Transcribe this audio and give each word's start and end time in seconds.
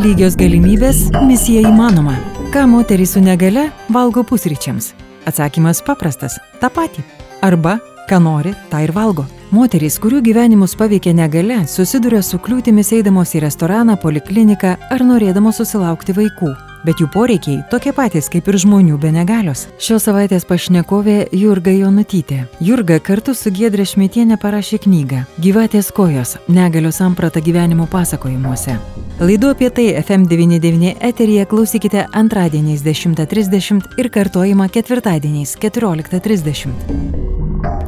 Lygios 0.00 0.32
galimybės- 0.32 1.10
misija 1.28 1.60
įmanoma. 1.68 2.14
Ką 2.54 2.62
moterys 2.66 3.12
su 3.12 3.20
negale 3.20 3.66
valgo 3.92 4.22
pusryčiams? 4.24 4.94
Atsakymas 5.26 5.82
paprastas- 5.84 6.38
tą 6.60 6.70
patį. 6.70 7.04
Arba, 7.42 7.78
ką 8.08 8.22
nori, 8.22 8.54
tą 8.70 8.82
ir 8.82 8.92
valgo. 8.92 9.26
Moterys, 9.52 9.98
kurių 9.98 10.22
gyvenimus 10.22 10.74
paveikia 10.74 11.12
negale, 11.12 11.66
susiduria 11.66 12.22
su 12.22 12.38
kliūtimis 12.38 12.92
eidamos 12.92 13.34
į 13.34 13.40
restoraną, 13.40 14.00
polikliniką 14.00 14.76
ar 14.90 15.00
norėdamos 15.00 15.60
susilaukti 15.60 16.14
vaikų 16.14 16.69
bet 16.86 17.00
jų 17.00 17.10
poreikiai 17.14 17.62
tokie 17.70 17.92
patys 17.96 18.30
kaip 18.32 18.48
ir 18.48 18.58
žmonių 18.64 18.98
be 19.00 19.12
negalios. 19.14 19.66
Šios 19.78 20.08
savaitės 20.08 20.46
pašnekovė 20.48 21.28
Jurga 21.32 21.74
Jonutytė. 21.74 22.44
Jurga 22.60 23.00
kartu 23.00 23.34
su 23.34 23.50
Giedrė 23.50 23.86
Šmitienė 23.88 24.38
parašė 24.40 24.80
knygą 24.86 25.24
Gyvatės 25.38 25.92
kojos- 25.92 26.36
negalios 26.48 26.96
samprata 26.96 27.40
gyvenimo 27.40 27.86
pasakojimuose. 27.86 28.78
Laidu 29.20 29.48
apie 29.48 29.70
tai 29.70 30.02
FM99 30.02 30.96
eteryje 31.00 31.46
klausykite 31.46 32.06
antradieniais 32.12 32.82
10.30 32.82 33.98
ir 33.98 34.08
kartojimą 34.08 34.68
ketvirtadieniais 34.68 35.56
14.30. 35.60 36.68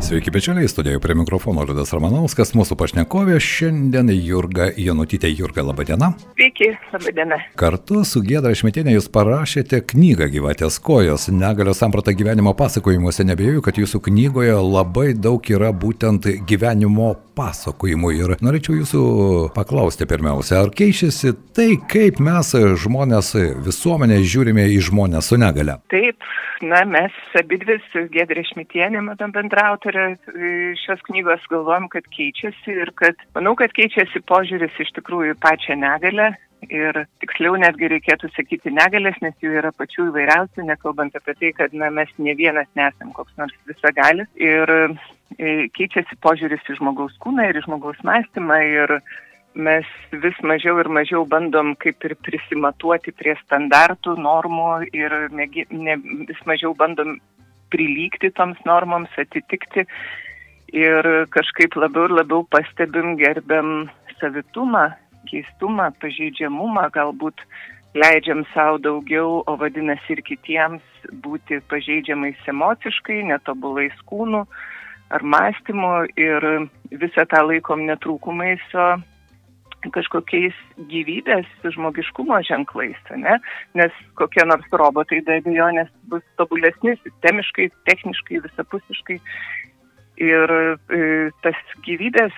Sveiki, 0.03 0.31
bičiuliai, 0.31 0.69
studijoje 0.69 1.01
prie 1.01 1.15
mikrofono 1.15 1.63
Liudas 1.63 1.93
Ramanauskas, 1.95 2.51
mūsų 2.59 2.75
pašnekovė 2.81 3.37
šiandien 3.39 4.11
Jurga 4.11 4.67
Janutytė. 4.75 5.31
Jurga, 5.31 5.63
laba 5.63 5.87
diena. 5.87 6.09
Sveiki, 6.35 6.73
laba 6.91 7.13
diena. 7.15 7.39
Kartu 7.55 8.03
su 8.03 8.19
Gėda 8.27 8.51
Šmetinė 8.59 8.97
jūs 8.97 9.07
parašėte 9.15 9.79
knygą 9.93 10.27
Gyvatės 10.35 10.81
kojos, 10.83 11.29
negalio 11.31 11.71
samprata 11.79 12.17
gyvenimo 12.19 12.51
pasakojimuose. 12.59 13.29
Nebejoju, 13.31 13.63
kad 13.63 13.79
jūsų 13.79 14.03
knygoje 14.09 14.59
labai 14.59 15.13
daug 15.15 15.47
yra 15.55 15.71
būtent 15.71 16.27
gyvenimo 16.51 17.13
pasakojimų. 17.39 18.13
Ir 18.19 18.35
norėčiau 18.43 18.81
jūsų 18.83 19.03
paklausti 19.55 20.11
pirmiausia, 20.11 20.65
ar 20.65 20.75
keičiasi 20.75 21.33
tai, 21.55 21.77
kaip 21.89 22.19
mes 22.19 22.51
žmonės 22.83 23.33
visuomenė 23.65 24.19
žiūrime 24.27 24.67
į 24.75 24.83
žmonės 24.91 25.31
su 25.31 25.39
negale? 25.41 25.79
Taip, 25.95 26.27
na, 26.67 26.83
mes 26.91 27.15
abidvi 27.39 27.79
su 27.93 28.05
Gėda 28.13 28.43
Šmitienė, 28.53 29.01
matom, 29.07 29.33
bendrautorė 29.33 29.92
autorė 29.93 30.77
šios 30.81 31.01
knygos 31.09 31.45
galvojam, 31.51 31.89
kad 31.89 32.05
keičiasi 32.15 32.73
ir 32.73 32.93
kad, 32.97 33.15
manau, 33.35 33.55
kad 33.55 33.73
keičiasi 33.73 34.23
požiūris 34.29 34.73
iš 34.81 34.93
tikrųjų 34.97 35.37
pačią 35.41 35.77
negalę. 35.77 36.35
Ir 36.71 36.95
tiksliau 37.19 37.57
netgi 37.59 37.89
reikėtų 37.91 38.31
sakyti 38.37 38.71
negalės, 38.71 39.17
nes 39.21 39.35
jų 39.43 39.57
yra 39.59 39.73
pačių 39.75 40.13
įvairiausių, 40.13 40.63
nekalbant 40.69 41.17
apie 41.19 41.35
tai, 41.35 41.51
kad 41.57 41.75
na, 41.75 41.91
mes 41.91 42.09
ne 42.23 42.37
vienas 42.39 42.69
nesam 42.79 43.11
koks 43.13 43.35
nors 43.37 43.57
visagalis. 43.67 44.31
Ir 44.39 44.71
e, 44.71 45.67
keičiasi 45.75 46.21
požiūris 46.23 46.63
į 46.71 46.79
žmogaus 46.79 47.19
kūną 47.19 47.49
ir 47.51 47.59
į 47.59 47.65
žmogaus 47.67 47.99
mąstymą. 48.07 48.61
Ir 48.63 48.95
mes 49.59 49.89
vis 50.23 50.39
mažiau 50.47 50.79
ir 50.81 50.89
mažiau 50.89 51.27
bandom 51.27 51.75
kaip 51.83 52.05
ir 52.07 52.15
prisimatuoti 52.25 53.11
prie 53.11 53.35
standartų, 53.43 54.15
normų 54.23 54.71
ir 54.95 55.17
mėgi, 55.35 55.67
ne, 55.75 55.99
vis 56.31 56.41
mažiau 56.47 56.77
bandom 56.79 57.19
prilygti 57.73 58.31
toms 58.37 58.61
normoms, 58.69 59.13
atitikti. 59.19 59.87
Ir 60.73 61.09
kažkaip 61.35 61.77
labiau 61.77 62.09
ir 62.09 62.17
labiau 62.17 62.47
pastebim, 62.49 63.17
gerbiam 63.21 63.91
savitumą, 64.21 64.87
keistumą, 65.29 65.91
pažeidžiamumą, 66.01 66.87
galbūt 66.95 67.45
leidžiam 67.99 68.45
savo 68.55 68.79
daugiau, 68.81 69.43
o 69.47 69.57
vadinasi 69.61 70.17
ir 70.17 70.23
kitiems 70.25 71.09
būti 71.25 71.61
pažeidžiamais 71.69 72.41
emociškai, 72.49 73.21
netobulais 73.29 73.97
kūnų 74.09 74.47
ar 75.13 75.25
mąstymu. 75.35 75.93
Ir 76.17 76.47
visą 76.89 77.27
tą 77.29 77.45
laikom 77.51 77.85
netrūkumais, 77.91 78.65
o 78.73 78.89
kažkokiais 79.91 80.55
gyvybės 80.91 81.49
žmogiškumo 81.75 82.39
ženklais, 82.47 82.99
ne? 83.17 83.39
nes 83.75 83.99
kokie 84.21 84.45
nors 84.47 84.67
robotai 84.71 85.23
be 85.27 85.41
abejonės 85.41 85.91
bus 86.13 86.23
tobulesni 86.39 86.95
sistemiškai, 87.03 87.71
techniškai, 87.89 88.43
visapusiškai. 88.47 89.19
Ir 90.23 90.55
e, 90.93 91.31
tas 91.43 91.59
gyvybės 91.87 92.35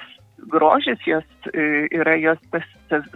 grožis 0.50 1.00
jos 1.06 1.26
e, 1.52 1.88
yra 1.92 2.16
jos 2.20 2.40
tas, 2.54 2.64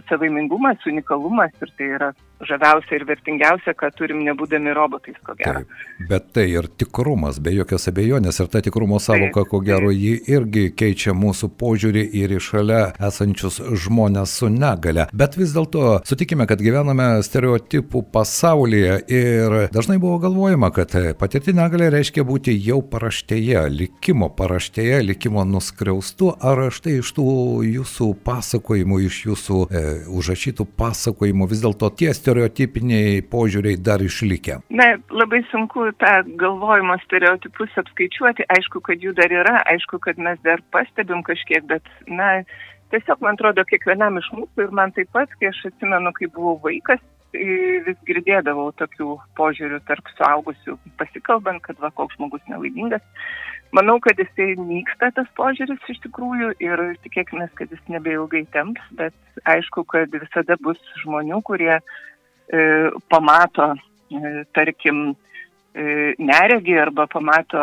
savaimingumas, 0.09 0.83
unikalumas 0.85 1.55
ir 1.63 1.71
tai 1.77 1.93
yra 1.97 2.11
žaviausia 2.47 2.95
ir 2.95 3.05
vertingiausia, 3.07 3.73
ką 3.77 3.89
turim 3.97 4.21
nebūdami 4.23 4.73
robotais, 4.75 5.17
ko 5.25 5.35
gero. 5.39 5.63
Taip, 5.63 6.07
bet 6.09 6.29
tai 6.35 6.45
ir 6.53 6.69
tikrumas, 6.79 7.39
be 7.43 7.51
jokios 7.55 7.89
abejonės, 7.91 8.39
ir 8.39 8.49
ta 8.51 8.61
tikrumo 8.63 8.99
savoka, 9.03 9.43
ko 9.49 9.59
gero, 9.65 9.91
ji 9.91 10.15
irgi 10.31 10.69
keičia 10.79 11.15
mūsų 11.17 11.51
požiūrį 11.59 12.05
ir 12.21 12.35
į 12.37 12.41
šalia 12.43 12.81
esančius 13.09 13.59
žmonės 13.83 14.37
su 14.39 14.51
negale. 14.53 15.09
Bet 15.11 15.35
vis 15.39 15.53
dėlto 15.55 15.99
sutikime, 16.07 16.47
kad 16.49 16.63
gyvename 16.63 17.09
stereotipų 17.25 18.05
pasaulyje 18.13 18.99
ir 19.11 19.57
dažnai 19.75 19.99
buvo 19.99 20.21
galvojama, 20.23 20.71
kad 20.75 20.95
patirti 21.19 21.55
negalę 21.57 21.91
reiškia 21.97 22.23
būti 22.27 22.55
jau 22.55 22.79
paraštėje, 22.87 23.65
likimo 23.73 24.31
paraštėje, 24.37 25.01
likimo 25.09 25.43
nuskriaustu, 25.47 26.31
ar 26.39 26.69
štai 26.71 26.99
iš 27.01 27.13
tų 27.17 27.27
jūsų 27.67 28.09
pasakojimų, 28.23 29.03
iš 29.09 29.21
jūsų 29.27 29.61
e, 29.67 29.85
užrašytų 30.19 30.67
pasakojimų 30.79 31.49
vis 31.51 31.63
dėlto 31.65 31.91
tie 31.99 32.13
stereotipai 32.15 32.28
stereotipiniai 32.29 33.21
požiūriai 33.25 33.79
dar 33.81 34.01
išlikę? 34.05 34.61
Na, 34.69 34.89
labai 35.09 35.41
sunku 35.49 35.89
tą 36.01 36.13
galvojimo 36.37 36.97
stereotipus 37.05 37.73
apskaičiuoti. 37.81 38.45
Aišku, 38.53 38.81
kad 38.85 39.01
jų 39.01 39.15
dar 39.17 39.33
yra, 39.33 39.59
aišku, 39.73 39.99
kad 40.03 40.21
mes 40.21 40.37
dar 40.45 40.61
pastebim 40.73 41.23
kažkiek, 41.25 41.65
bet, 41.69 41.85
na, 42.07 42.43
tiesiog 42.93 43.23
man 43.25 43.37
atrodo, 43.37 43.65
kiekvienam 43.69 44.21
iš 44.21 44.29
mūsų 44.35 44.67
ir 44.67 44.75
man 44.75 44.93
taip 44.93 45.09
pat, 45.15 45.33
kai 45.39 45.49
aš 45.49 45.65
atsimenu, 45.71 46.13
kai 46.13 46.29
buvau 46.29 46.59
vaikas, 46.63 47.01
vis 47.33 47.97
girdėdavau 48.09 48.71
tokių 48.77 49.19
požiūrių 49.37 49.79
tarp 49.85 50.09
suaugusių, 50.17 50.77
pasikalbant, 50.97 51.61
kad 51.65 51.77
va, 51.81 51.91
koks 51.93 52.17
žmogus 52.17 52.41
nelaimingas. 52.49 53.05
Manau, 53.75 53.99
kad 54.01 54.17
jisai 54.17 54.55
nyksta 54.57 55.11
tas 55.13 55.27
požiūris 55.37 55.91
iš 55.93 55.99
tikrųjų 56.07 56.55
ir 56.63 56.81
tikėkime, 57.05 57.45
kad 57.53 57.69
jis 57.69 57.81
nebeilgai 57.93 58.47
temps, 58.55 58.81
bet 58.97 59.13
aišku, 59.45 59.85
kad 59.85 60.09
visada 60.09 60.57
bus 60.65 60.79
žmonių, 61.03 61.43
kurie 61.45 61.75
pamato, 63.09 63.73
e, 64.09 64.43
tarkim, 64.57 65.11
e, 65.73 66.15
neregį 66.17 66.77
arba 66.81 67.05
pamato 67.11 67.59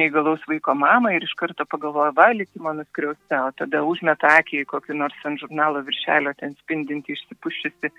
neįgalaus 0.00 0.44
vaiko 0.48 0.74
mamą 0.74 1.12
ir 1.16 1.26
iš 1.26 1.34
karto 1.38 1.66
pagalvoja, 1.68 2.14
va, 2.16 2.30
likimo 2.32 2.72
nuskriausta, 2.76 3.42
o 3.48 3.52
tada 3.58 3.82
užmeta 3.84 4.38
akį 4.40 4.62
į 4.62 4.68
kokį 4.72 4.96
nors 5.02 5.28
ant 5.28 5.40
žurnalo 5.42 5.84
viršelio 5.86 6.32
ten 6.40 6.56
spindinti, 6.62 7.12
išsipuščiusi, 7.12 7.92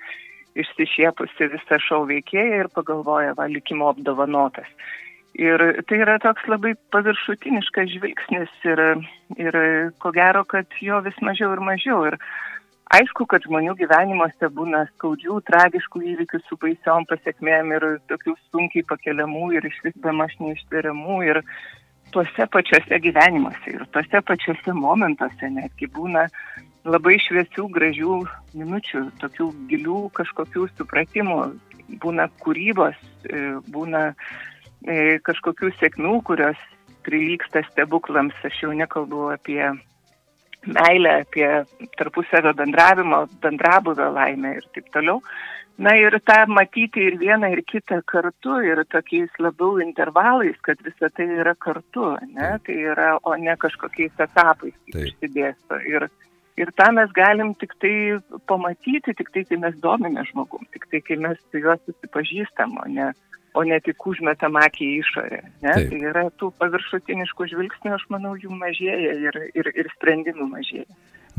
išsišiepusi 0.59 1.52
visą 1.53 1.78
šau 1.86 2.06
veikėją 2.09 2.64
ir 2.64 2.74
pagalvoja, 2.74 3.38
va, 3.38 3.46
likimo 3.52 3.91
apdovanotas. 3.94 4.70
Ir 5.38 5.62
tai 5.88 6.00
yra 6.02 6.18
toks 6.20 6.47
labai 6.50 6.74
paviršutiniškas 6.91 7.91
žvilgsnis 7.94 8.50
ir, 8.66 8.81
ir 9.38 9.58
ko 10.02 10.12
gero, 10.12 10.41
kad 10.44 10.66
jo 10.81 10.97
vis 11.06 11.16
mažiau 11.22 11.53
ir 11.53 11.62
mažiau. 11.64 12.02
Ir 12.09 12.18
Aišku, 12.89 13.27
kad 13.29 13.44
žmonių 13.45 13.75
gyvenimuose 13.77 14.47
būna 14.50 14.88
skaudžių, 14.95 15.35
tragiškų 15.45 16.00
įvykių 16.13 16.39
su 16.47 16.55
baisiom 16.57 17.05
pasiekmėm 17.09 17.75
ir 17.75 17.83
tokių 18.09 18.33
sunkiai 18.50 18.81
pakeliamų 18.89 19.51
ir 19.59 19.67
iš 19.69 19.75
vis 19.85 19.97
be 20.01 20.13
maž 20.17 20.33
neištveriamų 20.41 21.17
ir 21.28 21.39
tuose 22.09 22.47
pačiuose 22.49 22.97
gyvenimuose 23.03 23.75
ir 23.75 23.83
tuose 23.94 24.22
pačiuose 24.25 24.73
momentuose 24.73 25.51
netgi 25.53 25.85
būna 25.94 26.25
labai 26.89 27.19
šviesių, 27.22 27.67
gražių 27.75 28.16
minučių, 28.57 29.03
tokių 29.22 29.51
gilių 29.69 29.99
kažkokių 30.17 30.66
supratimų, 30.79 31.38
būna 32.01 32.25
kūrybos, 32.41 32.97
e, 33.29 33.44
būna 33.69 34.07
e, 34.09 35.19
kažkokių 35.29 35.75
sėkmių, 35.78 36.16
kurios 36.25 36.57
prilyksta 37.05 37.61
stebuklams, 37.69 38.33
aš 38.49 38.63
jau 38.63 38.73
nekalbu 38.73 39.29
apie 39.35 39.61
meilę, 40.68 41.22
apie 41.22 41.66
tarpusavio 41.97 42.53
bendravimo, 42.53 43.25
bendrabuvio 43.42 44.12
laimę 44.12 44.56
ir 44.58 44.68
taip 44.75 44.92
toliau. 44.94 45.22
Na 45.79 45.94
ir 45.96 46.17
tą 46.28 46.41
matyti 46.52 47.06
ir 47.08 47.16
vieną, 47.22 47.53
ir 47.56 47.61
kitą 47.64 48.02
kartu, 48.06 48.58
ir 48.67 48.82
tokiais 48.91 49.32
labiau 49.40 49.78
intervalais, 49.79 50.58
kad 50.61 50.82
visa 50.84 51.08
tai 51.16 51.29
yra 51.40 51.53
kartu, 51.56 52.17
ne? 52.35 52.50
tai 52.66 52.76
yra, 52.91 53.14
o 53.23 53.35
ne 53.40 53.56
kažkokiais 53.56 54.20
etapais 54.20 54.76
išsidėsto. 54.91 55.79
Ir, 55.88 56.09
ir 56.59 56.73
tą 56.76 56.90
mes 56.97 57.16
galim 57.16 57.53
tik 57.55 57.78
tai 57.79 57.94
pamatyti, 58.52 59.16
tik 59.16 59.32
tai, 59.32 59.46
kai 59.47 59.62
mes 59.64 59.79
domime 59.79 60.26
žmogum, 60.28 60.67
tik 60.76 60.90
tai, 60.91 61.00
kai 61.00 61.16
mes 61.16 61.40
su 61.47 61.64
juo 61.64 61.78
susipažįstam, 61.85 62.76
o 62.84 62.90
ne 62.91 63.14
o 63.53 63.63
ne 63.67 63.79
tik 63.85 64.05
užmetam 64.11 64.57
akį 64.59 64.85
į 64.85 64.97
išorę. 65.03 65.40
Ne? 65.63 65.73
Taip. 65.73 65.90
Tai 65.91 66.01
yra 66.11 66.25
tų 66.41 66.51
paviršutiniškų 66.61 67.49
žvilgsnių, 67.53 67.93
aš 67.96 68.05
manau, 68.13 68.35
jų 68.40 68.53
mažėja 68.53 69.16
ir, 69.29 69.40
ir, 69.57 69.72
ir 69.73 69.91
sprendimų 69.96 70.49
mažėja. 70.53 70.87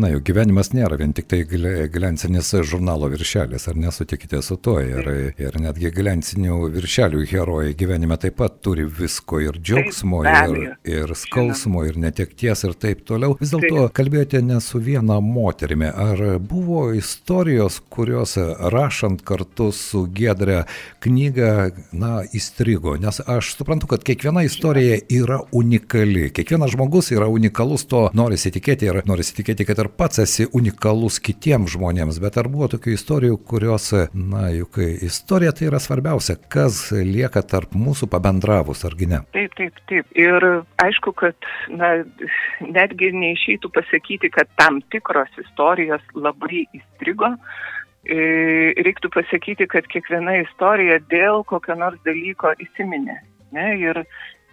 Na, 0.01 0.09
jų 0.09 0.23
gyvenimas 0.31 0.71
nėra 0.73 0.97
vien 0.97 1.11
tik 1.13 1.27
tai 1.29 1.43
glensinis 1.45 2.55
žurnalo 2.65 3.11
viršelis, 3.13 3.67
ar 3.69 3.77
nesutikite 3.77 4.39
su 4.41 4.57
to? 4.57 4.79
Ir, 4.81 5.09
ir 5.37 5.59
netgi 5.61 5.91
glensinių 5.93 6.57
viršelių 6.73 7.25
herojai 7.29 7.75
gyvenime 7.77 8.17
taip 8.21 8.39
pat 8.39 8.57
turi 8.65 8.87
visko 8.89 9.43
ir 9.45 9.59
džiaugsmo, 9.61 10.23
ir, 10.25 10.79
ir 10.89 11.13
skausmo, 11.19 11.83
ir 11.85 11.99
netekties, 12.01 12.65
ir 12.65 12.77
taip 12.81 13.03
toliau. 13.09 13.37
Vis 13.43 13.53
dėlto 13.53 13.91
kalbėjote 13.97 14.41
ne 14.47 14.57
su 14.65 14.81
viena 14.81 15.19
moterimi. 15.21 15.91
Ar 15.91 16.39
buvo 16.41 16.87
istorijos, 16.97 17.83
kurios 17.93 18.39
rašant 18.73 19.21
kartu 19.29 19.69
su 19.77 20.07
Gedre 20.17 20.63
knygą, 21.05 21.53
na, 21.93 22.15
įstrigo? 22.37 22.97
Nes 23.03 23.21
aš 23.21 23.53
suprantu, 23.59 23.91
kad 23.93 24.07
kiekviena 24.07 24.47
istorija 24.49 24.97
yra 25.13 25.43
unikali. 25.53 26.31
Kiekvienas 26.33 26.73
žmogus 26.73 27.13
yra 27.13 27.29
unikalus, 27.29 27.85
to 27.91 28.07
norisi 28.17 28.55
tikėti 28.57 28.89
ir 28.89 29.03
norisi 29.11 29.37
tikėti, 29.43 29.69
kad 29.69 29.85
ir 29.85 29.90
pats 29.99 30.21
esi 30.23 30.47
unikalus 30.57 31.19
kitiems 31.23 31.75
žmonėms, 31.75 32.21
bet 32.23 32.39
ar 32.41 32.49
buvo 32.53 32.69
tokių 32.73 32.95
istorijų, 32.97 33.39
kurios, 33.51 33.91
na, 34.15 34.49
juk 34.55 34.79
istorija 34.81 35.53
tai 35.57 35.69
yra 35.71 35.81
svarbiausia, 35.83 36.37
kas 36.53 36.83
lieka 36.93 37.43
tarp 37.47 37.75
mūsų 37.79 38.11
pabendravus, 38.13 38.85
argi 38.89 39.11
ne? 39.11 39.23
Taip, 39.37 39.57
taip, 39.59 39.81
taip. 39.91 40.11
Ir 40.19 40.47
aišku, 40.83 41.15
kad, 41.19 41.51
na, 41.73 41.93
netgi 42.65 43.13
neišeitų 43.17 43.73
pasakyti, 43.75 44.33
kad 44.35 44.51
tam 44.61 44.81
tikros 44.95 45.33
istorijos 45.45 46.05
labai 46.15 46.67
įstrigo. 46.77 47.35
E, 48.01 48.17
reiktų 48.81 49.11
pasakyti, 49.13 49.67
kad 49.69 49.89
kiekviena 49.93 50.39
istorija 50.41 51.01
dėl 51.13 51.45
kokio 51.49 51.77
nors 51.77 52.01
dalyko 52.07 52.55
įsiminė. 52.65 53.19
Ne, 53.51 53.67
ir 53.83 54.05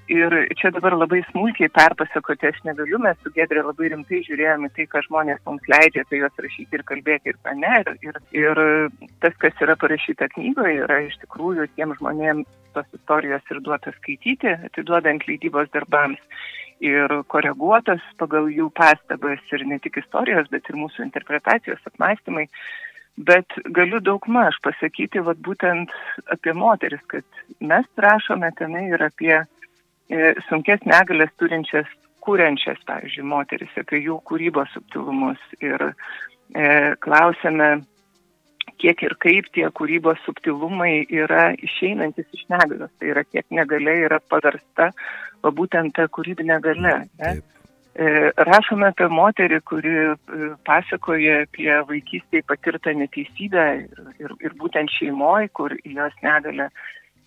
Ir 0.07 0.31
čia 0.55 0.69
dabar 0.71 0.93
labai 0.95 1.19
smulkiai 1.27 1.67
perpasakoti 1.75 2.47
aš 2.47 2.61
negaliu, 2.63 2.95
mes 3.03 3.17
su 3.19 3.31
Gedrė 3.35 3.59
labai 3.65 3.89
rimtai 3.91 4.21
žiūrėjome 4.23 4.69
tai, 4.75 4.85
ką 4.87 5.01
žmonės 5.03 5.41
mums 5.43 5.65
leidžia 5.67 6.05
apie 6.05 6.21
juos 6.21 6.39
rašyti 6.45 6.79
ir 6.79 6.83
kalbėti 6.87 7.33
ir 7.33 7.39
ką 7.43 7.55
ne. 7.59 7.73
Ir, 8.07 8.19
ir, 8.31 8.61
tas, 9.19 9.35
kas 9.41 9.59
yra 9.65 9.75
parašyta 9.75 10.29
knygoje, 10.31 10.77
yra 10.85 11.01
iš 11.09 11.17
tikrųjų 11.25 11.67
tiem 11.75 11.91
žmonėms 11.99 12.47
tos 12.77 12.87
istorijos 12.95 13.51
ir 13.51 13.59
duota 13.65 13.91
skaityti, 13.97 14.53
atiduodant 14.69 15.27
leidybos 15.27 15.67
darbams. 15.75 16.23
Ir 16.79 17.11
koreguotas 17.33 18.03
pagal 18.21 18.47
jų 18.53 18.69
pastabas 18.79 19.43
ir 19.51 19.67
ne 19.67 19.81
tik 19.83 19.99
istorijos, 19.99 20.47
bet 20.53 20.69
ir 20.69 20.79
mūsų 20.79 21.03
interpretacijos 21.09 21.83
apmąstymai. 21.89 22.47
Bet 23.27 23.59
galiu 23.75 23.99
daug 23.99 24.23
maž 24.29 24.55
pasakyti, 24.63 25.19
vad 25.25 25.41
būtent 25.43 25.91
apie 26.31 26.53
moteris, 26.53 27.03
kad 27.11 27.25
mes 27.59 27.87
rašome 27.97 28.53
tenai 28.55 28.87
ir 28.93 29.03
apie 29.03 29.41
sunkes 30.47 30.85
negalės 30.87 31.33
turinčias, 31.39 31.89
kūrenčias, 32.27 32.79
pavyzdžiui, 32.87 33.27
moteris, 33.27 33.75
apie 33.79 34.01
jų 34.03 34.19
kūrybos 34.27 34.71
subtilumus 34.75 35.43
ir 35.63 35.83
e, 35.87 35.93
klausėme, 37.03 37.69
kiek 38.81 39.03
ir 39.07 39.15
kaip 39.23 39.47
tie 39.55 39.67
kūrybos 39.79 40.19
subtilumai 40.25 41.07
yra 41.07 41.49
išeinantis 41.55 42.27
iš 42.35 42.47
negalios. 42.51 42.91
Tai 42.99 43.13
yra, 43.13 43.23
kiek 43.27 43.47
negalė 43.53 43.95
yra 44.09 44.19
paversta, 44.31 44.91
o 45.43 45.53
būtent 45.55 45.95
ta 45.97 46.09
kūrybinė 46.11 46.59
gale. 46.65 46.97
Ne? 47.21 47.37
E, 47.97 48.09
rašome 48.45 48.91
apie 48.91 49.07
moterį, 49.09 49.61
kuri 49.65 49.95
e, 50.03 50.51
pasakoja 50.67 51.41
apie 51.47 51.71
vaikystėje 51.89 52.45
patirtą 52.51 52.93
neteisybę 52.99 53.65
ir, 53.85 54.03
ir, 54.21 54.35
ir 54.43 54.59
būtent 54.59 54.91
šeimoje, 54.99 55.49
kur 55.57 55.73
jos 55.81 56.23
negalė 56.25 56.69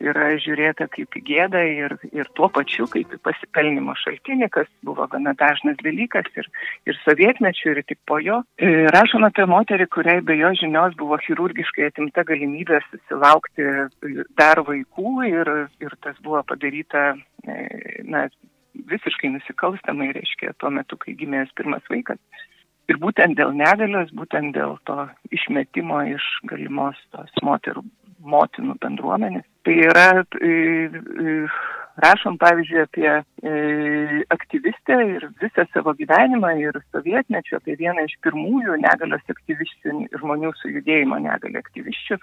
yra 0.00 0.30
žiūrėta 0.40 0.88
kaip 0.92 1.16
į 1.18 1.22
gėdą 1.28 1.62
ir, 1.68 1.94
ir 2.16 2.28
tuo 2.38 2.48
pačiu 2.52 2.86
kaip 2.90 3.12
į 3.14 3.20
pasipelnimo 3.24 3.94
šaltinį, 4.00 4.48
kas 4.54 4.68
buvo 4.86 5.06
gana 5.12 5.34
dažnas 5.38 5.78
dalykas 5.84 6.28
ir, 6.40 6.48
ir 6.88 6.98
sovietmečių, 7.04 7.74
ir 7.74 7.82
tik 7.88 8.00
po 8.08 8.20
jo. 8.24 8.40
E, 8.60 8.86
rašoma 8.94 9.30
apie 9.30 9.46
moterį, 9.50 9.88
kuriai 9.92 10.24
be 10.24 10.38
jo 10.40 10.52
žinios 10.60 10.96
buvo 11.00 11.20
chirurgiškai 11.24 11.90
atimta 11.90 12.24
galimybė 12.28 12.80
susilaukti 12.88 13.68
dar 14.40 14.64
vaikų 14.66 15.16
ir, 15.28 15.52
ir 15.84 15.98
tas 16.04 16.16
buvo 16.24 16.42
padaryta 16.48 17.12
e, 17.44 17.58
na, 18.08 18.26
visiškai 18.90 19.32
nusikalstamai, 19.34 20.12
reiškia, 20.16 20.54
tuo 20.58 20.70
metu, 20.74 20.98
kai 21.00 21.16
gimė 21.18 21.44
pirmas 21.58 21.84
vaikas. 21.90 22.20
Ir 22.90 22.98
būtent 22.98 23.36
dėl 23.38 23.52
negalios, 23.54 24.10
būtent 24.16 24.54
dėl 24.56 24.76
to 24.88 25.04
išmetimo 25.30 26.00
iš 26.10 26.24
galimos 26.50 26.98
tos 27.14 27.30
moterų 27.46 27.84
motinų 28.20 28.76
bendruomenės. 28.82 29.46
Tai 29.62 29.74
yra, 29.76 30.06
e, 30.40 30.50
e, 30.50 31.34
rašom 32.00 32.38
pavyzdžiui 32.40 32.80
apie 32.86 33.10
e, 33.10 33.52
aktyvistę 34.32 34.96
ir 35.16 35.26
visą 35.42 35.66
savo 35.74 35.92
gyvenimą 35.98 36.54
ir 36.62 36.80
sovietmečio, 36.94 37.60
apie 37.60 37.76
vieną 37.80 38.06
iš 38.08 38.16
pirmųjų 38.24 38.78
negalios 38.80 39.34
aktyvisčių, 39.34 39.98
žmonių 40.22 40.54
su 40.62 40.72
judėjimo 40.78 41.20
negalio 41.26 41.60
aktyvisčių. 41.60 42.18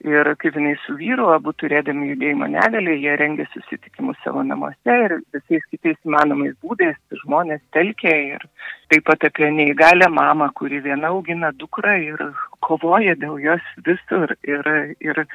Ir 0.00 0.30
kaip 0.40 0.54
jinai 0.56 0.78
su 0.80 0.94
vyru, 0.96 1.26
abu 1.28 1.52
turėdami 1.60 2.06
judėjimo 2.14 2.46
negalį, 2.48 2.94
jie 3.02 3.16
rengė 3.20 3.44
susitikimus 3.50 4.16
savo 4.24 4.40
namuose 4.46 4.94
ir 5.04 5.18
visais 5.34 5.66
kitais 5.68 5.98
įmanomais 6.08 6.54
būdais 6.64 6.96
žmonės 7.20 7.60
telkė 7.76 8.14
ir 8.30 8.46
taip 8.88 9.04
pat 9.10 9.26
apie 9.28 9.50
neįgalę 9.52 10.08
mamą, 10.08 10.48
kuri 10.56 10.80
viena 10.86 11.10
augina 11.12 11.50
dukrą 11.52 11.98
ir 12.00 12.22
kovoja 12.64 13.12
dėl 13.20 13.36
jos 13.44 13.68
visur. 13.84 14.32
Ir, 14.48 14.72
ir 15.04 15.26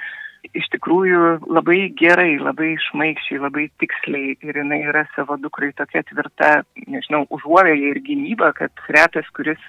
iš 0.54 0.68
tikrųjų 0.74 1.22
labai 1.48 1.90
gerai, 1.98 2.36
labai 2.42 2.74
išmaikščiai, 2.76 3.42
labai 3.42 3.66
tiksliai 3.82 4.36
ir 4.46 4.60
jinai 4.62 4.82
yra 4.90 5.06
savo 5.16 5.38
dukrai 5.42 5.72
tokia 5.78 6.04
tvirta, 6.10 6.52
nežinau, 6.88 7.26
užuovėja 7.34 7.94
ir 7.94 8.02
gynyba, 8.06 8.52
kad 8.58 8.86
retas, 8.92 9.28
kuris 9.38 9.62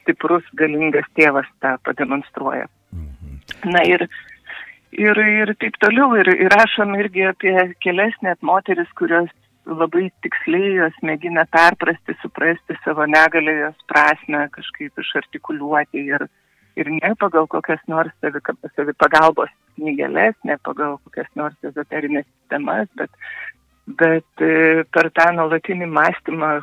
stiprus, 0.00 0.46
galingas 0.56 1.08
tėvas 1.18 1.48
tą 1.60 1.76
pademonstruoja. 1.86 2.68
Na 3.68 3.82
ir, 3.84 4.06
ir, 4.96 5.20
ir 5.42 5.54
taip 5.60 5.76
toliau. 5.82 6.14
Ir, 6.20 6.32
ir 6.46 6.54
rašom 6.54 6.96
irgi 6.98 7.26
apie 7.30 7.54
kelias 7.84 8.16
net 8.24 8.40
moteris, 8.46 8.88
kurios 8.98 9.30
labai 9.68 10.08
tiksliai 10.24 10.76
jos 10.78 10.96
mėgina 11.06 11.44
perprasti, 11.52 12.16
suprasti 12.22 12.76
savo 12.84 13.06
negalę, 13.06 13.56
jos 13.66 13.88
prasme, 13.90 14.46
kažkaip 14.54 15.02
išartikuliuoti 15.02 16.06
ir, 16.14 16.26
ir 16.80 16.90
ne 16.96 17.12
pagal 17.20 17.48
kokias 17.52 17.82
nors 17.90 18.12
savipagalbos 18.76 19.52
knygelės, 19.78 20.36
ne 20.44 20.56
pagal 20.66 20.98
kokias 21.04 21.30
nors 21.38 21.70
ezoterinės 21.70 22.26
sistemas, 22.28 22.88
bet, 23.00 23.10
bet 24.00 24.44
e, 24.44 24.84
per 24.94 25.10
tą 25.16 25.30
nuolatinį 25.36 25.90
mąstymą, 25.90 26.54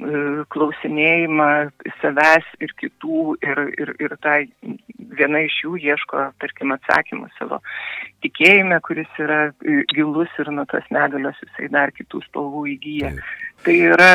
E, 0.00 0.44
klausinėjimą 0.54 1.48
savęs 2.00 2.46
ir 2.64 2.72
kitų 2.80 3.34
ir, 3.44 3.58
ir, 3.82 3.90
ir 4.00 4.14
tai 4.24 4.38
viena 5.18 5.42
iš 5.44 5.58
jų 5.64 5.76
ieško, 5.90 6.22
tarkim, 6.40 6.72
atsakymų 6.72 7.28
savo 7.36 7.58
tikėjime, 8.24 8.78
kuris 8.86 9.20
yra 9.20 9.40
e, 9.50 9.82
gilus 9.92 10.32
ir 10.40 10.48
nuo 10.56 10.64
tos 10.70 10.86
negalios 10.94 11.36
jisai 11.44 11.68
dar 11.74 11.92
kitų 11.92 12.22
spalvų 12.30 12.64
įgyja. 12.76 13.12
Tai 13.60 13.74
yra 13.90 14.12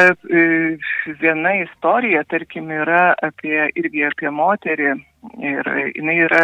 viena 1.21 1.53
istorija, 1.61 2.23
tarkim, 2.33 2.71
yra 2.73 3.11
apie, 3.21 3.67
irgi 3.77 4.07
apie 4.07 4.33
moterį 4.33 4.95
ir 5.41 5.69
jinai 5.95 6.17
yra, 6.25 6.41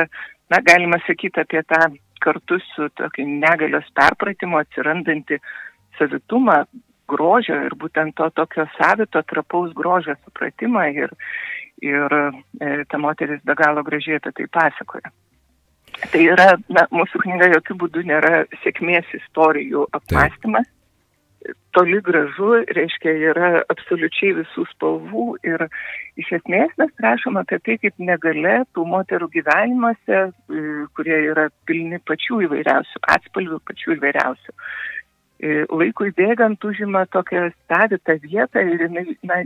na, 0.52 0.62
galima 0.66 1.00
sakyti 1.08 1.44
apie 1.44 1.64
tą 1.68 1.82
kartu 2.22 2.60
su 2.74 2.90
tokiu 2.98 3.26
negalios 3.28 3.88
perpratimu 3.98 4.60
atsirandanti 4.62 5.40
savitumą, 5.98 6.64
grožio 7.12 7.58
ir 7.66 7.76
būtent 7.76 8.16
to 8.16 8.30
tokio 8.38 8.68
savito, 8.78 9.24
trapaus 9.28 9.74
grožio 9.78 10.16
supratimą 10.22 10.86
ir, 10.96 11.14
ir 11.84 12.16
e, 12.18 12.72
ta 12.90 13.02
moteris 13.02 13.42
be 13.44 13.56
galo 13.58 13.84
gražiai 13.84 14.22
apie 14.22 14.32
tai 14.38 14.48
pasakoja. 14.60 15.12
Tai 16.12 16.22
yra, 16.24 16.54
na, 16.72 16.86
mūsų 16.94 17.26
knyga 17.26 17.50
jokių 17.58 17.78
būdų 17.84 18.06
nėra 18.08 18.46
sėkmės 18.64 19.10
istorijų 19.18 19.90
apmąstymas. 19.98 20.70
Taip. 20.70 20.81
Toli 21.74 21.98
gražu, 22.06 22.52
reiškia, 22.76 23.14
yra 23.32 23.50
absoliučiai 23.72 24.36
visų 24.42 24.66
spalvų 24.76 25.26
ir 25.48 25.64
iš 26.22 26.34
esmės 26.38 26.74
mes 26.78 26.92
rašom 27.02 27.40
apie 27.42 27.58
tai, 27.66 27.78
kaip 27.82 28.04
negale 28.12 28.60
tų 28.76 28.86
moterų 28.92 29.30
gyvenimuose, 29.34 30.20
e, 30.30 30.66
kurie 30.98 31.18
yra 31.32 31.48
pilni 31.66 31.98
pačių 32.06 32.44
įvairiausių 32.48 33.02
atspalvių, 33.16 33.62
pačių 33.72 33.96
įvairiausių. 33.98 34.56
E, 35.42 35.64
laikui 35.74 36.12
bėgant 36.14 36.62
užima 36.70 37.08
tokią 37.10 37.48
savitą 37.72 38.20
vietą 38.22 38.62
ir 38.62 38.86
jinai 38.86 39.08
na, 39.26 39.42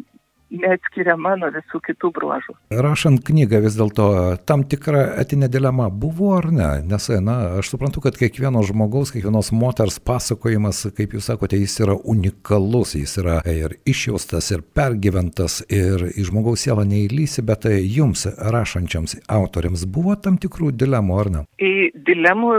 neatskiriama 0.54 1.36
nuo 1.40 1.50
visų 1.54 1.82
kitų 1.88 2.12
bruožų. 2.16 2.56
Rašant 2.86 3.24
knygą 3.28 3.62
vis 3.64 3.78
dėlto 3.80 4.08
tam 4.48 4.66
tikra 4.70 5.06
etinė 5.22 5.50
dilema 5.52 5.88
buvo 5.90 6.34
ar 6.38 6.50
ne? 6.54 6.70
Nes, 6.86 7.08
na, 7.24 7.38
aš 7.62 7.74
suprantu, 7.74 8.04
kad 8.06 8.18
kiekvieno 8.20 8.64
žmogaus, 8.68 9.14
kiekvienos 9.16 9.52
moters 9.56 10.00
pasakojimas, 10.06 10.86
kaip 10.98 11.16
jūs 11.18 11.30
sakote, 11.32 11.60
jis 11.60 11.80
yra 11.86 11.98
unikalus, 11.98 12.96
jis 13.00 13.18
yra 13.24 13.40
ir 13.50 13.78
išjaustas, 13.90 14.52
ir 14.56 14.66
pergyventas, 14.76 15.62
ir 15.70 16.08
į 16.14 16.28
žmogaus 16.30 16.66
sielą 16.66 16.86
neįlysi, 16.90 17.46
bet 17.46 17.68
jums, 17.82 18.28
rašančiams 18.56 19.20
autoriams, 19.32 19.88
buvo 19.90 20.16
tam 20.20 20.40
tikrų 20.42 20.72
dilemų 20.76 21.20
ar 21.22 21.34
ne? 21.34 21.44
Į 21.62 21.74
dilemų 22.08 22.56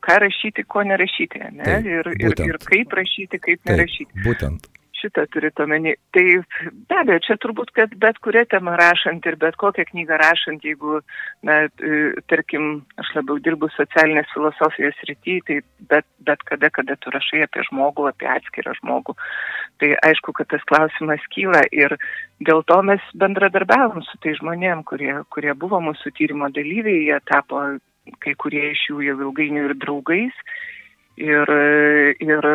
ką 0.00 0.18
rašyti, 0.24 0.64
ko 0.64 0.84
nerašyti, 0.88 1.40
ne? 1.52 1.64
Taip, 1.64 1.88
ir, 1.88 2.12
ir, 2.16 2.36
ir 2.48 2.60
kaip 2.64 2.94
rašyti, 2.96 3.38
kaip 3.38 3.60
Taip, 3.60 3.72
nerašyti. 3.72 4.22
Būtent. 4.24 4.70
Šitą 5.00 5.24
turite 5.32 5.64
omeny. 5.64 5.94
Tai 6.14 6.24
be 6.88 6.98
abejo, 7.00 7.22
čia 7.26 7.36
turbūt, 7.42 7.72
kad 7.76 7.94
bet 8.02 8.20
kurią 8.24 8.44
temą 8.52 8.76
rašant 8.80 9.26
ir 9.26 9.36
bet 9.40 9.58
kokią 9.60 9.86
knygą 9.90 10.18
rašant, 10.20 10.64
jeigu, 10.64 11.00
na, 11.46 11.58
e, 11.66 12.00
tarkim, 12.30 12.82
aš 13.00 13.12
labiau 13.18 13.40
dirbu 13.42 13.70
socialinės 13.74 14.30
filosofijos 14.34 15.02
rytyje, 15.08 15.44
tai 15.48 15.58
bet, 15.92 16.08
bet 16.26 16.44
kada, 16.48 16.70
kada 16.70 16.96
tu 17.00 17.12
rašai 17.14 17.44
apie 17.46 17.66
žmogų, 17.70 18.08
apie 18.10 18.30
atskirą 18.30 18.76
žmogų, 18.80 19.16
tai 19.82 19.94
aišku, 20.10 20.36
kad 20.36 20.50
tas 20.52 20.64
klausimas 20.70 21.24
kyla 21.34 21.64
ir 21.72 21.96
dėl 22.44 22.64
to 22.68 22.80
mes 22.86 23.04
bendradarbiavom 23.20 24.04
su 24.06 24.20
tai 24.24 24.36
žmonėm, 24.38 24.84
kurie, 24.88 25.14
kurie 25.32 25.54
buvo 25.54 25.80
mūsų 25.90 26.12
tyrimo 26.16 26.52
dalyviai, 26.54 27.06
jie 27.10 27.22
tapo 27.28 27.64
kai 28.18 28.34
kurie 28.38 28.70
iš 28.72 28.86
jų 28.90 29.04
jau 29.06 29.16
ilgainiui 29.28 29.66
ir 29.68 29.76
draugais. 29.78 30.44
Ir, 31.20 31.50
ir 32.24 32.46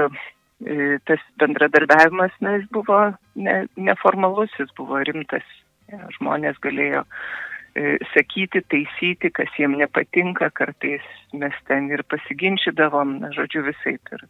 tas 1.06 1.20
bendradarbiavimas, 1.42 2.32
na, 2.42 2.56
jis 2.58 2.68
buvo 2.72 3.00
ne, 3.36 3.66
neformalus, 3.76 4.54
jis 4.60 4.72
buvo 4.78 5.02
rimtas. 5.04 5.44
Žmonės 6.16 6.58
galėjo 6.64 7.04
e, 7.76 7.98
sakyti, 8.14 8.64
taisyti, 8.72 9.30
kas 9.36 9.52
jiem 9.60 9.76
nepatinka, 9.78 10.50
kartais 10.56 11.04
mes 11.34 11.58
ten 11.68 11.92
ir 11.92 12.02
pasiginčydavom, 12.10 13.20
na, 13.22 13.32
žodžiu, 13.36 13.66
visai. 13.68 13.98
Ir, 14.00 14.26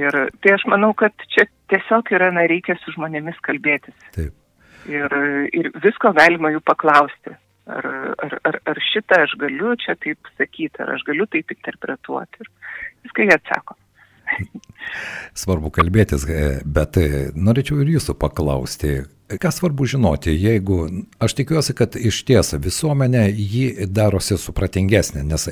ir 0.00 0.18
tai 0.42 0.56
aš 0.56 0.64
manau, 0.72 0.94
kad 0.98 1.14
čia 1.30 1.46
tiesiog 1.70 2.10
yra, 2.16 2.32
na, 2.34 2.48
reikia 2.50 2.78
su 2.80 2.96
žmonėmis 2.96 3.38
kalbėtis. 3.46 3.94
Taip. 4.16 4.34
Ir, 4.88 5.12
ir 5.52 5.68
visko 5.84 6.14
galima 6.16 6.50
jų 6.54 6.64
paklausti. 6.64 7.36
Ar, 7.68 7.84
ar, 8.24 8.38
ar, 8.48 8.56
ar 8.72 8.78
šitą 8.80 9.18
aš 9.26 9.34
galiu 9.36 9.74
čia 9.76 9.92
taip 10.00 10.30
sakyti, 10.38 10.80
ar 10.80 10.94
aš 10.94 11.02
galiu 11.04 11.26
taip 11.28 11.52
interpretuoti. 11.52 12.40
Ir 12.40 12.48
viską 13.04 13.26
jie 13.28 13.36
atsako. 13.36 13.76
Svarbu 15.38 15.70
kalbėtis, 15.74 16.24
bet 16.64 16.98
norėčiau 17.36 17.82
ir 17.82 17.94
jūsų 17.96 18.16
paklausti, 18.20 19.02
Ką 19.28 19.50
svarbu 19.52 19.84
žinoti, 19.84 20.32
jeigu 20.40 20.88
aš 21.20 21.34
tikiuosi, 21.36 21.74
kad 21.76 21.96
iš 22.00 22.22
ties 22.24 22.54
visuomenė 22.64 23.26
jį 23.28 23.86
darosi 23.92 24.38
supratingesnė, 24.40 25.20
nes 25.28 25.42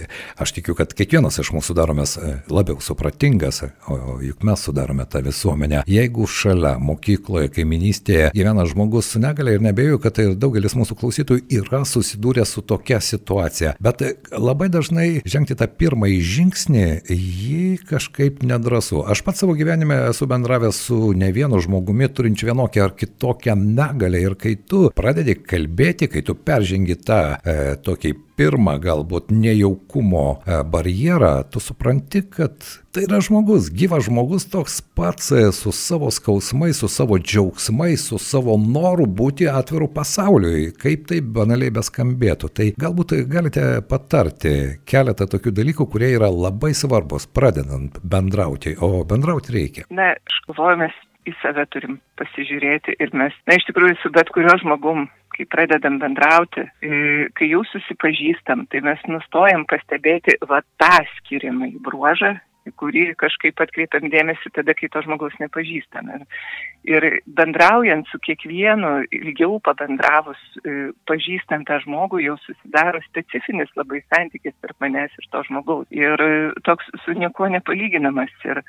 aš 0.41 0.53
tikiu, 0.57 0.73
kad 0.79 0.95
kiekvienas 0.97 1.37
iš 1.43 1.51
mūsų 1.53 1.77
daromės 1.77 2.15
e, 2.17 2.31
labiau 2.49 2.81
supratingas, 2.81 3.61
o 3.93 4.17
juk 4.25 4.47
mes 4.49 4.63
sudarome 4.65 5.05
tą 5.13 5.21
visuomenę. 5.27 5.83
Jeigu 5.93 6.25
šalia 6.25 6.79
mokykloje, 6.81 7.51
kaiminystėje 7.53 8.31
gyvena 8.33 8.65
žmogus 8.71 9.11
su 9.13 9.21
negale 9.21 9.59
ir 9.59 9.67
nebejoju, 9.69 10.01
kad 10.07 10.17
tai 10.17 10.31
daugelis 10.33 10.79
mūsų 10.81 10.97
klausytojų 10.97 11.45
yra 11.59 11.83
susidūrę 11.85 12.49
su 12.49 12.65
tokia 12.65 13.03
situacija, 13.05 13.75
bet 13.77 14.07
labai 14.33 14.71
dažnai 14.73 15.07
žengti 15.29 15.59
tą 15.61 15.69
pirmąjį 15.69 16.23
žingsnį 16.33 16.87
jį 17.13 17.61
kažkaip 17.93 18.41
nedrasu. 18.41 19.05
Aš 19.05 19.21
pats 19.29 19.45
savo 19.45 19.53
gyvenime 19.59 20.01
esu 20.09 20.25
bendravęs 20.33 20.81
su 20.89 21.13
ne 21.13 21.29
vienu 21.37 21.61
žmogumi 21.61 22.09
turinčiu 22.09 22.49
vienokią 22.55 22.89
ar 22.89 22.97
kitokią 22.97 23.61
negalę 23.67 24.23
ir 24.23 24.39
kai 24.41 24.55
tu 24.69 24.87
pradedi 24.97 25.37
kalbėti, 25.43 26.11
kai 26.13 26.23
tu 26.27 26.37
peržengi 26.39 26.99
tą 27.07 27.21
e, 27.37 27.59
tokį 27.83 28.15
pirmą 28.37 28.77
galbūt 28.83 29.31
nejaukumo 29.33 30.25
e, 30.37 30.59
barjerą, 30.69 31.33
tu 31.51 31.61
supranti, 31.63 32.23
kad 32.29 32.57
tai 32.93 33.07
yra 33.07 33.21
žmogus, 33.25 33.71
gyvas 33.73 34.07
žmogus 34.07 34.47
toks 34.53 34.79
pats 34.97 35.31
e, 35.33 35.47
su 35.57 35.73
savo 35.73 36.11
skausmais, 36.13 36.81
su 36.81 36.89
savo 36.93 37.19
džiaugsmais, 37.21 38.07
su 38.11 38.21
savo 38.23 38.59
noru 38.61 39.09
būti 39.09 39.49
atviru 39.49 39.89
pasauliui, 39.93 40.71
kaip 40.81 41.09
tai 41.11 41.23
banaliai 41.39 41.73
beskambėtų. 41.77 42.53
Tai 42.57 42.69
galbūt 42.81 43.17
galite 43.33 43.67
patarti 43.89 44.55
keletą 44.89 45.29
tokių 45.33 45.55
dalykų, 45.57 45.89
kurie 45.93 46.13
yra 46.19 46.31
labai 46.33 46.75
svarbus, 46.77 47.29
pradedant 47.29 48.01
bendrauti, 48.05 48.77
o 48.81 49.01
bendrauti 49.09 49.57
reikia. 49.57 49.89
Na, 49.91 50.13
aš 50.17 50.43
galvoju, 50.51 50.83
mes 50.85 51.05
į 51.27 51.35
save 51.43 51.67
turim 51.75 52.01
pasižiūrėti 52.21 52.97
ir 53.03 53.13
mes, 53.19 53.35
na, 53.47 53.59
iš 53.59 53.67
tikrųjų, 53.69 53.99
su 54.01 54.13
bet 54.15 54.31
kuriuo 54.35 54.57
žmogum, 54.63 55.07
kai 55.37 55.47
pradedam 55.53 55.99
bendrauti, 56.01 56.65
e, 56.81 57.29
kai 57.37 57.51
jau 57.51 57.63
susipažįstam, 57.69 58.67
tai 58.73 58.83
mes 58.87 59.03
nustojam 59.11 59.67
pastebėti 59.69 60.39
va 60.49 60.63
tą 60.81 60.95
skiriamą 61.19 61.69
į 61.75 61.83
bruožą, 61.85 62.37
į 62.67 62.73
kurį 62.81 63.05
kažkaip 63.21 63.61
atkreipiam 63.63 64.09
dėmesį 64.11 64.51
tada, 64.57 64.75
kai 64.77 64.89
to 64.93 65.03
žmogaus 65.05 65.37
nepažįstam. 65.43 66.11
Ir, 66.89 67.07
bendraujant 67.39 68.09
su 68.11 68.19
kiekvienu, 68.23 68.93
ilgiau 69.15 69.61
pabendravus, 69.67 70.41
e, 70.63 70.91
pažįstant 71.11 71.69
tą 71.69 71.79
žmogų, 71.85 72.23
jau 72.25 72.37
susidaro 72.43 73.03
specifinis 73.07 73.73
labai 73.79 74.03
santykis 74.11 74.57
tarp 74.63 74.79
manęs 74.83 75.15
ir 75.21 75.31
to 75.31 75.43
žmogaus. 75.51 75.87
Ir 75.95 76.23
e, 76.23 76.31
toks 76.67 76.91
su 77.05 77.17
niekuo 77.19 77.51
nepalyginamas. 77.55 78.35
Ir 78.49 78.63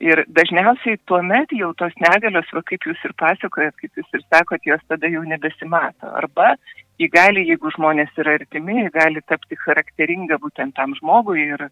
Ir 0.00 0.24
dažniausiai 0.34 0.98
tuo 1.06 1.20
met 1.22 1.52
jau 1.54 1.72
tos 1.78 1.92
negalios, 2.00 2.48
va, 2.54 2.62
kaip 2.66 2.86
jūs 2.88 3.02
ir 3.06 3.12
pasakojat, 3.18 3.74
kaip 3.78 4.00
jūs 4.00 4.16
ir 4.16 4.24
sakot, 4.26 4.64
jos 4.66 4.82
tada 4.88 5.10
jau 5.10 5.22
nebesimato. 5.22 6.08
Arba 6.18 6.54
jį 6.98 7.10
gali, 7.12 7.44
jeigu 7.48 7.70
žmonės 7.76 8.14
yra 8.18 8.38
artimi, 8.40 8.80
jį 8.84 8.92
gali 8.94 9.22
tapti 9.28 9.58
charakteringa 9.58 10.40
būtent 10.42 10.74
tam 10.78 10.96
žmogui. 10.98 11.44
Ir, 11.54 11.68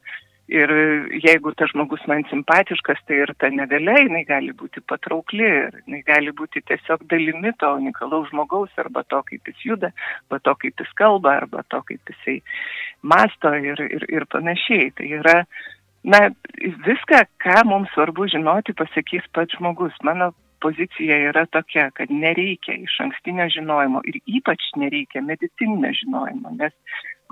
ir 0.51 0.75
jeigu 1.25 1.53
tas 1.59 1.73
žmogus 1.73 2.03
man 2.11 2.23
simpatiškas, 2.31 3.03
tai 3.07 3.23
ir 3.25 3.35
ta 3.39 3.51
negalia, 3.55 3.97
jinai 4.05 4.23
gali 4.29 4.55
būti 4.63 4.83
patraukli, 4.87 5.51
jinai 5.87 6.03
gali 6.07 6.35
būti 6.37 6.63
tiesiog 6.71 7.07
dalimi 7.11 7.55
to 7.59 7.73
unikalaus 7.79 8.31
žmogaus, 8.31 8.71
arba 8.83 9.03
to, 9.11 9.23
kaip 9.27 9.51
jis 9.51 9.67
juda, 9.73 9.93
arba 10.23 10.43
to, 10.45 10.55
kaip 10.63 10.83
jis 10.85 10.95
kalba, 10.99 11.37
arba 11.43 11.67
to, 11.71 11.83
kaip 11.91 12.15
jisai 12.15 12.41
masto 13.03 13.55
ir, 13.55 13.83
ir, 13.91 14.09
ir 14.11 14.27
panašiai. 14.31 14.91
Tai 14.99 15.13
yra 15.21 15.37
Na, 16.05 16.31
viską, 16.87 17.25
ką 17.45 17.63
mums 17.69 17.91
svarbu 17.93 18.29
žinoti, 18.33 18.73
pasakys 18.77 19.27
pats 19.37 19.57
žmogus. 19.59 19.97
Mano 20.05 20.31
pozicija 20.61 21.17
yra 21.29 21.45
tokia, 21.47 21.91
kad 21.97 22.13
nereikia 22.13 22.77
iš 22.81 22.97
ankstinio 23.05 23.49
žinojimo 23.53 24.01
ir 24.09 24.21
ypač 24.39 24.65
nereikia 24.81 25.23
medicininio 25.25 25.93
žinojimo, 26.03 26.53
nes 26.61 26.73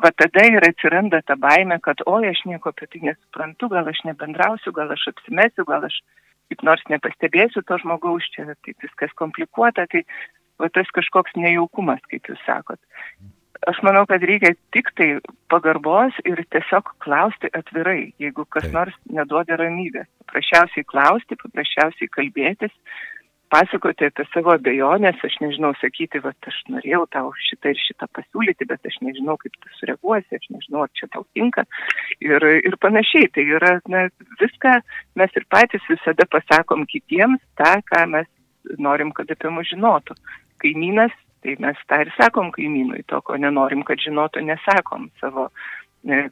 va 0.05 0.13
tada 0.17 0.45
ir 0.49 0.65
atsiranda 0.69 1.21
ta 1.27 1.37
baime, 1.37 1.79
kad 1.85 2.05
oi, 2.07 2.29
aš 2.31 2.45
nieko 2.49 2.73
apie 2.73 2.89
tai 2.93 3.03
nesuprantu, 3.11 3.71
gal 3.73 3.89
aš 3.93 4.05
nebendrausiu, 4.09 4.73
gal 4.77 4.93
aš 4.97 5.09
apsimesiu, 5.13 5.65
gal 5.69 5.89
aš 5.89 6.01
kaip 6.49 6.65
nors 6.65 6.85
nepastebėsiu 6.93 7.65
to 7.69 7.81
žmogaus, 7.83 8.29
čia 8.33 8.47
taip 8.53 8.85
viskas 8.85 9.13
komplikuota, 9.21 9.85
tai 9.93 10.05
va 10.61 10.71
tas 10.73 10.89
kažkoks 10.97 11.37
nejaukumas, 11.37 12.01
kaip 12.13 12.33
jūs 12.33 12.41
sakot 12.47 12.81
aš 13.67 13.83
manau, 13.87 14.05
kad 14.09 14.23
reikia 14.23 14.55
tik 14.75 14.91
tai 14.99 15.09
pagarbos 15.51 16.17
ir 16.29 16.41
tiesiog 16.53 16.95
klausti 17.05 17.51
atvirai, 17.57 18.13
jeigu 18.23 18.47
kas 18.53 18.69
nors 18.75 18.97
neduoda 19.11 19.59
ramybės. 19.61 20.09
Paprasčiausiai 20.25 20.87
klausti, 20.89 21.39
paprasčiausiai 21.41 22.11
kalbėtis, 22.13 22.75
pasakoti 23.53 24.09
apie 24.09 24.27
savo 24.33 24.53
abejonės, 24.55 25.21
aš 25.25 25.39
nežinau 25.43 25.73
sakyti, 25.81 26.21
va, 26.25 26.33
aš 26.51 26.59
norėjau 26.73 27.05
tau 27.15 27.31
šitą 27.49 27.73
ir 27.73 27.81
šitą 27.81 28.09
pasiūlyti, 28.17 28.69
bet 28.69 28.89
aš 28.89 28.99
nežinau, 29.05 29.39
kaip 29.41 29.55
tu 29.57 29.73
sureaguosi, 29.79 30.37
aš 30.37 30.51
nežinau, 30.55 30.85
ar 30.85 30.93
čia 30.99 31.09
tau 31.15 31.25
tinka 31.37 31.65
ir, 32.25 32.45
ir 32.69 32.77
panašiai. 32.83 33.31
Tai 33.35 33.47
yra, 33.59 33.79
na, 33.89 34.09
viską 34.43 34.75
mes 35.21 35.41
ir 35.41 35.49
patys 35.51 35.87
visada 35.91 36.29
pasakom 36.31 36.85
kitiems 36.91 37.41
tą, 37.61 37.79
ką 37.89 38.05
mes 38.13 38.29
norim, 38.77 39.15
kad 39.17 39.31
apie 39.33 39.53
mus 39.53 39.71
žinotų. 39.73 40.19
Kaimynas 40.61 41.15
Tai 41.43 41.55
mes 41.63 41.83
tą 41.91 42.01
ir 42.03 42.11
sakom 42.17 42.51
kaimynui, 42.55 43.05
to, 43.11 43.21
ko 43.23 43.37
nenorim, 43.39 43.85
kad 43.87 44.01
žinotų, 44.03 44.43
nesakom 44.49 45.11
savo 45.21 45.49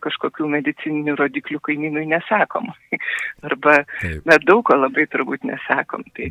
kažkokių 0.03 0.49
medicininių 0.53 1.17
rodiklių 1.19 1.61
kaimynui 1.69 2.07
nesakom. 2.11 2.71
Arba, 3.47 3.81
Taip. 4.01 4.23
na, 4.29 4.39
daug 4.45 4.65
ko 4.69 4.79
labai 4.79 5.07
turbūt 5.13 5.47
nesakom. 5.49 6.05
Tai 6.17 6.31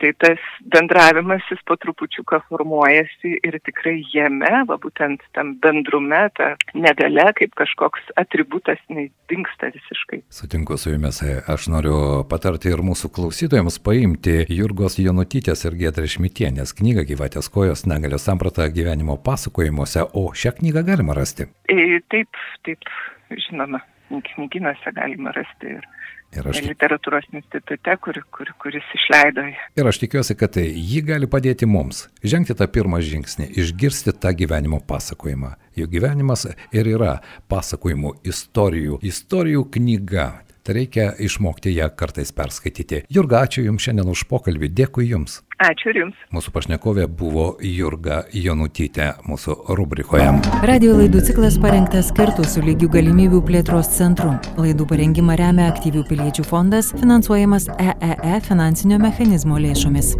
Tai 0.00 0.12
tas 0.20 0.40
bendravimas 0.72 1.44
jis 1.50 1.60
po 1.68 1.76
trupučiuką 1.80 2.40
formuojasi 2.50 3.32
ir 3.48 3.56
tikrai 3.64 3.94
jame, 4.12 4.50
va 4.68 4.76
būtent 4.80 5.22
tam 5.36 5.54
bendrume, 5.62 6.18
ta 6.36 6.52
negale 6.76 7.24
kaip 7.38 7.54
kažkoks 7.56 8.10
atributas 8.20 8.80
nedingsta 8.92 9.70
visiškai. 9.72 10.20
Sutinku 10.38 10.76
su 10.76 10.92
jumis, 10.92 11.22
aš 11.24 11.68
noriu 11.72 11.96
patarti 12.28 12.72
ir 12.72 12.84
mūsų 12.84 13.10
klausytojams 13.16 13.78
paimti 13.86 14.42
Jurgos 14.52 14.98
Jonutytės 15.00 15.64
ir 15.68 15.78
Gėtrės 15.80 16.18
Šmitienės 16.18 16.76
knygą 16.76 17.06
Gyvatės 17.08 17.48
kojos 17.52 17.86
negalios 17.88 18.28
samprata 18.28 18.68
gyvenimo 18.68 19.16
pasakojimuose, 19.16 20.04
o 20.12 20.28
šią 20.36 20.58
knygą 20.60 20.84
galima 20.90 21.16
rasti. 21.16 21.48
E, 21.72 22.02
taip, 22.12 22.44
taip, 22.84 23.40
žinoma, 23.48 23.82
knyginuose 24.08 24.92
galima 24.96 25.34
rasti 25.36 25.76
ir 25.78 25.88
Ir 26.34 26.46
aš... 26.50 26.58
Literatūros 26.66 27.28
institute, 27.32 27.92
kur, 28.02 28.18
kur, 28.34 28.48
kuris 28.60 28.86
išleido. 28.98 29.44
Ir 29.78 29.88
aš 29.88 30.00
tikiuosi, 30.02 30.34
kad 30.38 30.56
tai 30.56 30.66
jį 30.66 31.04
gali 31.06 31.28
padėti 31.30 31.68
mums 31.70 32.06
žengti 32.26 32.56
tą 32.58 32.66
pirmą 32.72 32.98
žingsnį, 33.04 33.46
išgirsti 33.62 34.14
tą 34.20 34.34
gyvenimo 34.36 34.80
pasakojimą. 34.90 35.54
Juk 35.78 35.92
gyvenimas 35.94 36.48
ir 36.74 36.90
yra 36.96 37.18
pasakojimų 37.52 38.16
istorijų, 38.26 38.98
istorijų 39.06 39.68
knyga. 39.78 40.26
Tai 40.66 40.74
reikia 40.80 41.12
išmokti 41.22 41.74
ją 41.76 41.88
kartais 41.96 42.32
perskaityti. 42.34 43.04
Jurga, 43.12 43.44
ačiū 43.46 43.62
Jums 43.66 43.86
šiandien 43.86 44.10
už 44.10 44.24
pokalbį, 44.30 44.70
dėkui 44.74 45.06
Jums. 45.12 45.40
Ačiū 45.62 45.92
ir 45.92 46.00
Jums. 46.02 46.24
Mūsų 46.34 46.52
pašnekovė 46.52 47.06
buvo 47.08 47.46
Jurga 47.64 48.24
Jonutytė 48.34 49.12
mūsų 49.28 49.56
rubrikoje. 49.78 50.28
Radio 50.68 50.96
laidų 50.98 51.22
ciklas 51.28 51.56
parengtas 51.62 52.10
kartu 52.16 52.44
su 52.44 52.64
lygių 52.66 52.90
galimybių 52.98 53.40
plėtros 53.46 53.94
centru. 53.94 54.34
Laidų 54.60 54.88
parengimą 54.90 55.38
remia 55.40 55.70
aktyvių 55.72 56.04
piliečių 56.10 56.44
fondas, 56.50 56.92
finansuojamas 56.98 57.70
EEE 57.78 58.34
e 58.36 58.42
finansinio 58.50 59.00
mechanizmo 59.00 59.62
lėšomis. 59.62 60.16